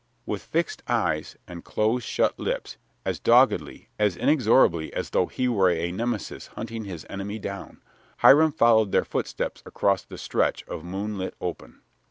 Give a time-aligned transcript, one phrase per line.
[0.25, 5.69] With fixed eyes and close shut lips, as doggedly, as inexorably as though he were
[5.69, 7.83] a Nemesis hunting his enemy down,
[8.17, 11.83] Hiram followed their footsteps across the stretch of moonlit open.